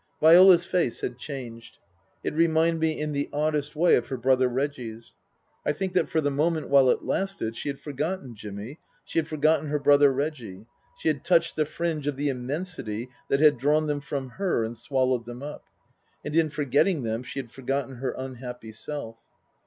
Viola's 0.19 0.65
face 0.65 1.01
had 1.01 1.19
changed. 1.19 1.77
It 2.23 2.33
reminded 2.33 2.79
me 2.81 2.99
in 2.99 3.11
the 3.11 3.29
oddest 3.31 3.75
way 3.75 3.93
of 3.93 4.07
her 4.07 4.17
brother 4.17 4.47
Reggie's. 4.47 5.13
I 5.63 5.73
think 5.73 5.93
that 5.93 6.09
for 6.09 6.21
the 6.21 6.31
moment, 6.31 6.69
while 6.69 6.89
it 6.89 7.03
lasted, 7.03 7.55
she 7.55 7.69
had 7.69 7.79
forgotten 7.79 8.33
Jimmy, 8.33 8.79
she 9.05 9.19
had 9.19 9.27
forgotten 9.27 9.67
her 9.67 9.77
brother 9.77 10.11
Reggie; 10.11 10.65
she 10.97 11.07
had 11.09 11.23
touched 11.23 11.55
the 11.55 11.65
fringe 11.65 12.07
of 12.07 12.15
the 12.15 12.29
immensity 12.29 13.09
that 13.29 13.41
had 13.41 13.59
drawn 13.59 13.85
them 13.85 14.01
from 14.01 14.29
her 14.31 14.63
and 14.63 14.75
swallowed 14.75 15.25
them 15.27 15.43
up. 15.43 15.65
And 16.25 16.35
in 16.35 16.49
forgetting 16.49 17.03
them 17.03 17.21
she 17.21 17.37
had 17.37 17.51
forgotten 17.51 17.97
her 17.97 18.15
unhappy 18.17 18.71
self. 18.71 19.19